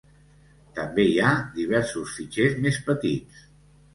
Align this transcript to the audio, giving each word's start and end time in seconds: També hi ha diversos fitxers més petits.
També 0.77 1.03
hi 1.09 1.19
ha 1.25 1.33
diversos 1.59 2.15
fitxers 2.21 2.57
més 2.65 2.79
petits. 2.89 3.45